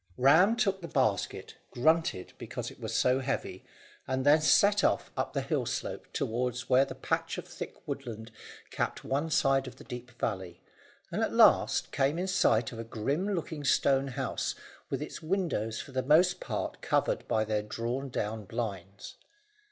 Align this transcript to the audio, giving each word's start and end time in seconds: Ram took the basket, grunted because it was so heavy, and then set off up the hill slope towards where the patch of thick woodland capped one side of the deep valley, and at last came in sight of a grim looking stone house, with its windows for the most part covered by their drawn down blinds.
Ram 0.17 0.55
took 0.55 0.81
the 0.81 0.87
basket, 0.87 1.57
grunted 1.69 2.33
because 2.39 2.71
it 2.71 2.79
was 2.79 2.91
so 2.95 3.19
heavy, 3.19 3.63
and 4.07 4.25
then 4.25 4.41
set 4.41 4.83
off 4.83 5.11
up 5.15 5.33
the 5.33 5.43
hill 5.43 5.67
slope 5.67 6.07
towards 6.11 6.67
where 6.67 6.85
the 6.85 6.95
patch 6.95 7.37
of 7.37 7.47
thick 7.47 7.75
woodland 7.87 8.31
capped 8.71 9.03
one 9.03 9.29
side 9.29 9.67
of 9.67 9.75
the 9.75 9.83
deep 9.83 10.09
valley, 10.19 10.63
and 11.11 11.21
at 11.21 11.33
last 11.33 11.91
came 11.91 12.17
in 12.17 12.25
sight 12.25 12.71
of 12.71 12.79
a 12.79 12.83
grim 12.83 13.35
looking 13.35 13.63
stone 13.63 14.07
house, 14.07 14.55
with 14.89 15.03
its 15.03 15.21
windows 15.21 15.79
for 15.79 15.91
the 15.91 16.01
most 16.01 16.39
part 16.39 16.81
covered 16.81 17.27
by 17.27 17.45
their 17.45 17.61
drawn 17.61 18.09
down 18.09 18.45
blinds. 18.45 19.17